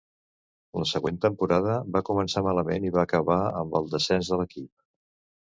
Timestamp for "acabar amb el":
3.09-3.93